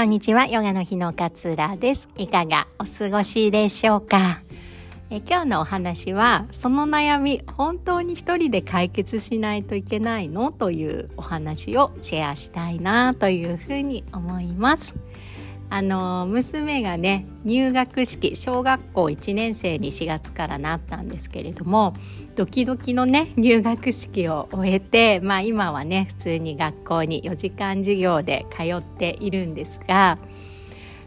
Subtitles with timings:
[0.00, 0.46] こんにちは。
[0.46, 2.08] ヨガの日のかつらです。
[2.16, 4.40] いかがお過ごしでしょうか？
[5.10, 10.52] え今日のお話はその悩み本当に一人で解決しないといけないの？
[10.52, 14.94] というお話をシェアしたいなというふうに思います。
[15.72, 21.94] あの娘がね入学式小学校1年生に4月からなったんですけれども
[22.34, 30.18] ドキドキのね入学式を終えてまあ今はね普通に学校に4時間授業で通っているんですが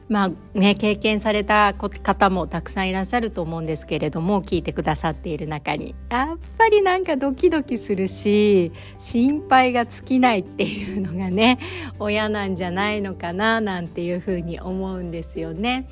[0.10, 11.60] まあね、経験された方もたくさんいらっしゃると思うんですけれども聞いてくださっている中にやっぱりなんかドキドキするし心配が尽きないっていうのがね
[12.00, 15.88] 親なんじゃないのかななんていうふうに思うんですよね。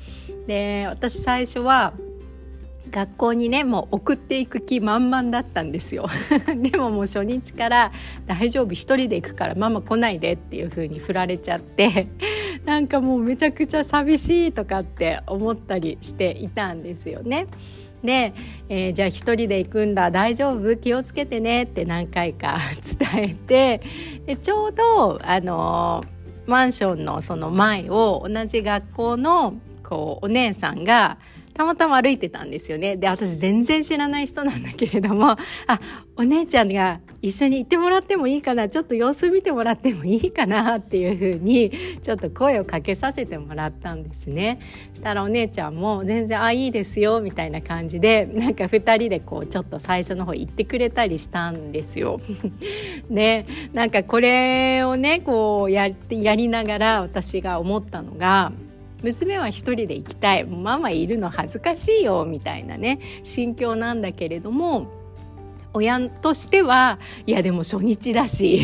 [0.46, 1.94] で私最初は
[2.92, 6.06] 学校にねもう送っていく気満々だったんですよ
[6.54, 7.92] でももう初日から
[8.26, 12.06] 「大丈夫一人で行くからママ来ないで」っていう風に振られちゃって
[12.64, 17.46] なんかもうめちゃくちゃ寂しいとかって思ったりしていたんですよね。
[18.04, 18.34] で、
[18.68, 20.76] えー、じゃあ一人で行くんだ大丈夫？
[20.76, 22.58] 気をつけてねって何回か
[23.14, 23.80] 伝えて
[24.26, 31.18] でちょうどあのー、マンションのその前を同じ学校のこうお姉さんが
[31.54, 32.96] たまたま歩いてたんですよね。
[32.96, 35.32] で、私全然知らない人なんだけれども、
[35.66, 35.80] あ、
[36.16, 41.70] お姉ちゃんが一緒に行ってもらってもいいかな、ちょっと様子見てもらってもいいかなっていうふうに、
[42.02, 44.60] ちょっと声をかけさせてもらったんですね。
[44.94, 52.20] したらお姉ちゃんも全然、あ、いいですよ、みたいな感じで、なんか二人でこう、ちょっと最初の方行ってくれたりしたんですよ。
[53.10, 58.52] で、 なんかこれをね、こうやって、やりながら私が思ったのが、
[59.02, 65.02] 娘は一人で行きたいママいるの恥ずかしいよみたいなね心境なんだけれども
[65.74, 68.60] 親としてはいやでも初日だし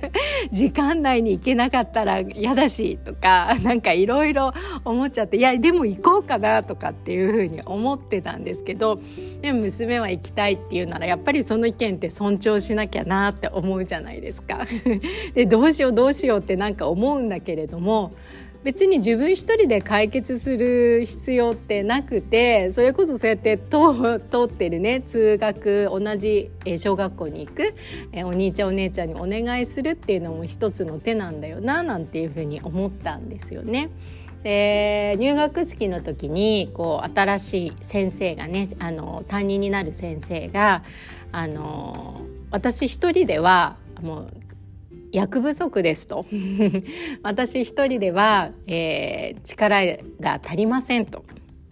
[0.52, 4.52] 時間内に行けなかったら嫌だしとかなんかいろいろ
[4.84, 9.00] 思っちゃっていやでも行こうかなとかっていうふうに思ってたんですけど
[9.42, 14.66] でも娘は行きたいっていうならやっぱりその意見って尊重しなきゃなって思うじゃないですか。
[15.34, 18.12] でどうしようどうしようってなんか思うんだけれども
[18.64, 23.74] 別に自分一人で解決する必要ってなくてそれこそそうやって通
[24.44, 27.74] ってるね通学同じ小学校に行く
[28.26, 33.90] お兄ちゃんお姉ちゃんにお願いするっていうのも一つの手なんだよななんていうふうに思ったんですよね。
[34.42, 40.82] で入学式の時にこう新しい先生がねあの担任になる先生が
[41.32, 42.20] あの
[42.50, 44.30] 私一人ではもう
[45.14, 46.26] 役不足ですと
[47.22, 51.24] 私一人では、えー、力が足りませんと。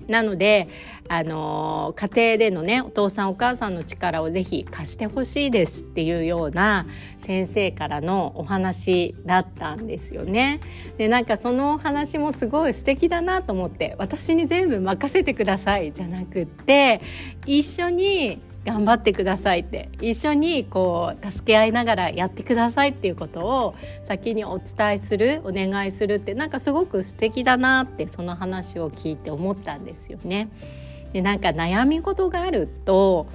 [0.09, 0.69] なので、
[1.09, 6.87] あのー、家庭でのねお父さんお母さんの力をぜひ貸してほしいですっていうような
[7.21, 10.61] 先生からのお話だったんですよね。
[10.99, 17.01] でなんかそのお話もすごい素敵だなと思って私に全部任せてくださいじゃなくって
[17.47, 23.75] 一緒に頑張ってくださいって一緒にこう助け合いながらやってくださいっていうことを
[24.05, 30.49] 先にお伝えするお願いするってなんかすごく素敵だなってその話を聞いて思ったんですよね。
[31.13, 33.27] でなんか悩み事があると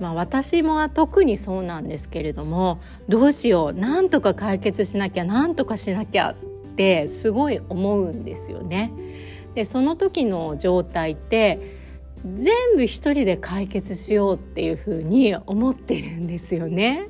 [0.00, 6.34] まあ、私も特にそうなんですけれどもどうしようなんとか解決しなきゃなんとかしなきゃっ
[6.74, 8.92] てすごい思うんですよね。
[9.54, 11.83] でその時の状態って
[12.24, 17.08] 全部一人で解決しようっていうふうに思ってるんですよね。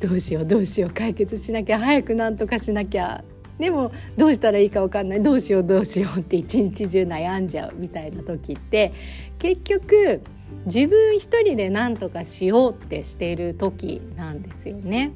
[0.00, 3.24] どうしようどうしよう解決しなきゃ早くなんとかしなきゃ
[3.58, 8.92] でもどうしたらいいか分かんないどうしようどうしようって一日中悩んじゃうみたいな時って
[9.38, 10.22] 結局
[10.66, 15.12] 自分一人で何とかしようってしている時なんですよね。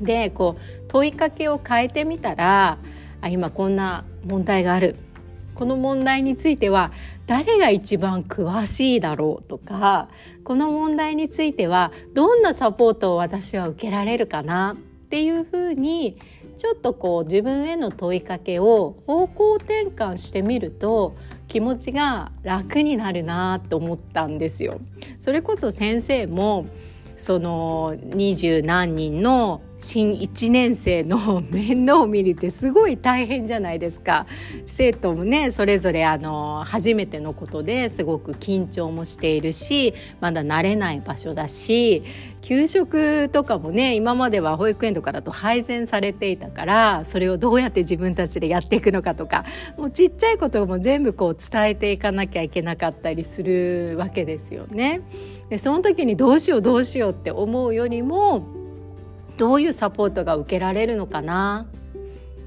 [0.00, 2.78] でこう問いかけを変えてみたら
[3.20, 4.96] あ今こんな問題がある
[5.54, 6.92] この問題については
[7.26, 10.08] 誰が一番詳しいだろうとか
[10.44, 14.76] この問題についてはどんなサポートを私は受けられるかなっ
[15.08, 16.18] ていうふうに
[16.58, 21.16] ちょっとこう自分への問いかけを方向転換してみると
[21.48, 24.80] 気持ちが楽になるなと思ったんですよ。
[25.18, 26.66] それこそ先生も
[27.16, 34.26] その二十何人の新1年生の面倒を見るってすごい大変じゃないですか
[34.68, 42.04] 生徒もねそれぞれあの初めてのことですごく緊張もしているしまだ慣れない場所だし
[42.42, 49.44] 給食とかもね今までは保育園とかだと配膳されていたからそれをどうやって自分たちでやっていくのかとか
[49.76, 55.00] もうちっちゃいことも全部こう伝えていかなきゃいけなかったりするわけですよね。
[55.50, 58.61] でその時にどうしようどうしようって思うよりも
[59.36, 61.66] どういうサポートが受けられるのかな？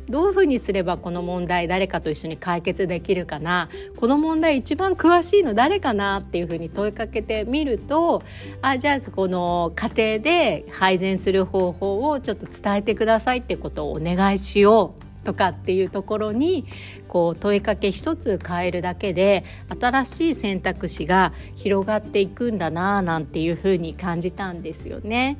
[0.08, 3.70] どういうふうにすればこの問題誰かと一緒に解決できるかな？
[3.98, 8.22] この問題一番詳しいの誰かなっていうふうに問いかけてみると
[8.62, 15.15] あじゃあこの家庭で配膳する方法をちょっと伝えてくださいってことをお願いしよう。
[15.26, 16.66] とかっていうところに
[17.10, 19.44] こう問いかけ一つ変えるだけで
[19.82, 25.38] 新しい選択肢が広がっていくんだななんていうふうに感じたんですよね。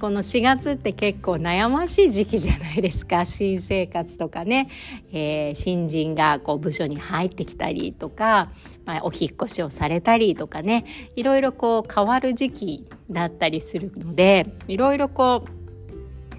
[0.00, 3.24] この4月って結構悩ましい時期じゃないですか。
[3.26, 4.68] 新生活とかね、
[5.12, 8.50] えー、新人がこう部署に入ってきたりとか、
[8.84, 10.84] まあ、お引越しをされたりとかね。
[11.16, 15.53] いろいろこう変わる時期だったりするのでいろいろこう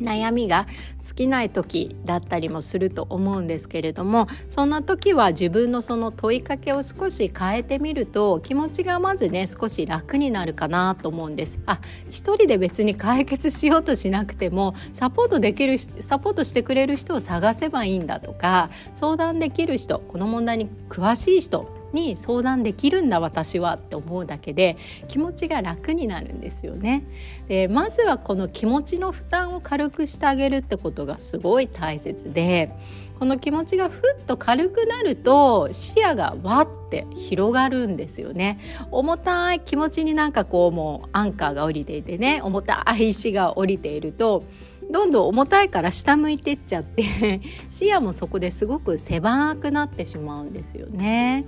[0.02, 0.68] 悩みが
[1.02, 11.60] 尽きない時だったりもすると思うんですけれどもそんな時は自分のその問いかけを少し変えてみると気持ちがまずね少し楽になるかなと思うんです。
[11.66, 24.78] あ一人で別に解決しようとしなくてもサポートできるサポートしてくれる人を探せばいいんだとか相談できる人この問題に詳しい人に相談できるんだ私はって思うだけで
[25.08, 27.04] 気持ちが楽になるんですよね。
[27.48, 32.72] でまずはこの気持ちの負担を軽くしてあげるってことがすごい大切で
[33.20, 38.60] この気持ちがふっと軽くなると視野がわって広がるんですよね
[38.92, 44.44] 重たい気持ちになんかこうもうアンカーが降りていてね重たい石が降りていると
[44.92, 47.42] どんどん重たいから下向いてっちゃって
[47.72, 51.46] 視野もそこですごく狭くなってしまうんですよね。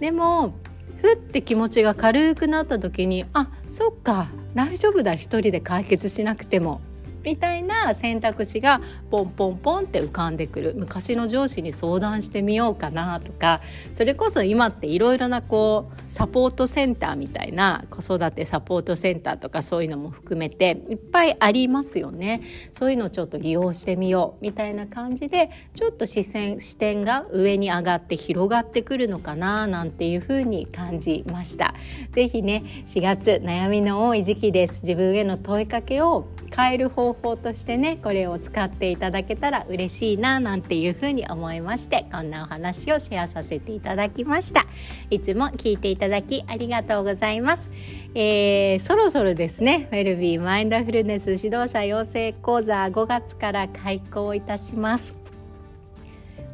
[0.00, 0.54] でも
[1.00, 6.80] ふって気持ちが軽くなった時にあそっか大丈夫だ一人で解決しなくても
[7.24, 8.80] みたいな選択肢が
[9.10, 10.74] ポンポンポンって浮かんでくる。
[10.76, 13.60] 昔の上司に相談してみようかなとか。
[13.94, 22.42] それこそ今っていろいろなこうサポートセンターみたいな子育てサポートセンターとかそういうのも含めていっぱいありますよね。
[22.72, 31.74] そういうのをちょっと利用してみようみたいな感じでちょっと視線視点が上に上がって広がってくるのかななんていうふうに感じました。
[32.12, 34.82] ぜひね4月悩みの多い時期です。
[34.82, 44.66] 自分への問いかけを変える方法としてねこれを使っていただけたら嬉しいななんていうふうに思いましてこんなお話をシェアさせていただきました。
[45.10, 47.70] いつも聞いていただきありがとうございます、
[48.14, 55.22] えー、そろそろですねウェルビーマインドフルネス指導者養成講座5月から開講いたします。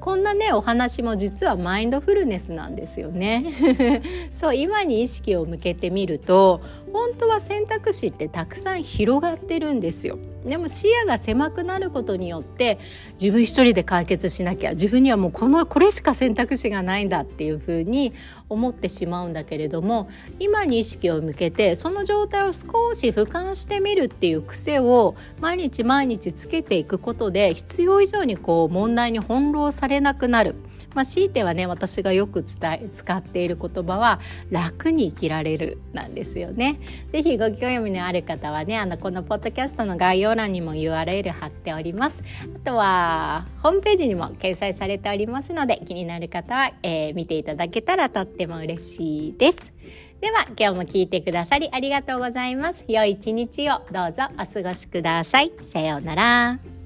[0.01, 3.53] こんなねお話も実はマインドフルネスなんですよね。
[4.35, 6.61] そう今に意識を向けてみると
[6.93, 12.79] 本当は選択肢ってたくさん広がってるんですよでも視野が狭くなることによって
[13.21, 18.13] 自分一人で解決しなきゃ自分にはもうこのこれしか選択肢がないんだっていうふうに
[18.49, 20.09] 思ってしまうんだけれども
[20.39, 30.55] 今に意識を向けてその状態を少し俯瞰してみるっていう癖を毎日毎日つけていくことで必要以上にこう問題に翻弄されなくなる。
[30.95, 34.21] まあ、強いてはね私がよく伝え使っている言葉は
[34.51, 36.81] 楽に生きられるなんですよね。
[37.13, 42.23] ぜひご興味のある方はねあのこのポッドキャストの概要欄にも URL 貼っております。
[42.57, 49.73] あとはホームページにも掲載されておりますので気になる方は、えー、見ていただけたらとっても嬉しいです。
[50.21, 52.85] では今日も聞いてくださりありがとうございます。
[52.89, 55.53] 良い一日をどうぞお過ごしください。
[55.63, 56.78] さようなら。